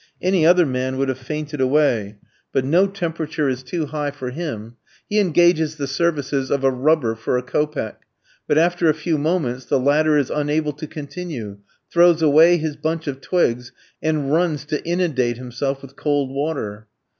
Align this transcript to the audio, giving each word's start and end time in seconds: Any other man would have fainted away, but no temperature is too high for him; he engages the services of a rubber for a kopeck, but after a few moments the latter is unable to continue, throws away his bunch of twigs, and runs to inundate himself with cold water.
Any 0.19 0.47
other 0.47 0.65
man 0.65 0.97
would 0.97 1.09
have 1.09 1.19
fainted 1.19 1.61
away, 1.61 2.17
but 2.51 2.65
no 2.65 2.87
temperature 2.87 3.47
is 3.47 3.61
too 3.61 3.85
high 3.85 4.09
for 4.09 4.31
him; 4.31 4.77
he 5.07 5.19
engages 5.19 5.75
the 5.75 5.85
services 5.85 6.49
of 6.49 6.63
a 6.63 6.71
rubber 6.71 7.13
for 7.13 7.37
a 7.37 7.43
kopeck, 7.43 8.01
but 8.47 8.57
after 8.57 8.89
a 8.89 8.95
few 8.95 9.19
moments 9.19 9.65
the 9.65 9.79
latter 9.79 10.17
is 10.17 10.31
unable 10.31 10.73
to 10.73 10.87
continue, 10.87 11.59
throws 11.91 12.23
away 12.23 12.57
his 12.57 12.75
bunch 12.77 13.05
of 13.05 13.21
twigs, 13.21 13.71
and 14.01 14.33
runs 14.33 14.65
to 14.65 14.83
inundate 14.87 15.37
himself 15.37 15.83
with 15.83 15.95
cold 15.95 16.31
water. 16.31 16.87